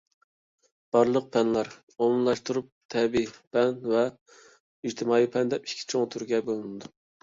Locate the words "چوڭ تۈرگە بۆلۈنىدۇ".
5.95-6.97